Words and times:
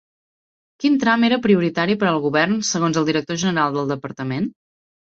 Quin 0.83 0.95
tram 1.03 1.25
era 1.27 1.37
prioritari 1.43 1.99
per 2.05 2.09
al 2.13 2.19
govern 2.27 2.59
segons 2.73 3.03
el 3.05 3.09
director 3.13 3.43
general 3.47 3.79
del 3.81 3.97
departament? 3.97 4.55